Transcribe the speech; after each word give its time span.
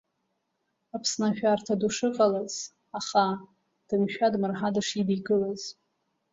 Аԥсны 0.95 1.25
ашәарҭа 1.29 1.75
ду 1.79 1.89
шыҟалаз, 1.95 2.53
аха 2.99 3.25
дымшәа-дмырҳа 3.87 4.69
дышидикылаз. 4.75 5.61